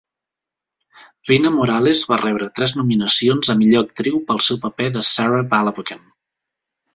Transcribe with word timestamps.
Vina 1.29 1.51
Morales 1.57 2.01
va 2.11 2.17
rebre 2.21 2.47
tres 2.59 2.73
nominacions 2.77 3.53
a 3.55 3.57
millor 3.61 3.85
actriu 3.89 4.17
pel 4.33 4.41
seu 4.47 4.61
paper 4.65 4.89
de 4.97 5.05
Sarah 5.11 5.45
Balabagan. 5.53 6.03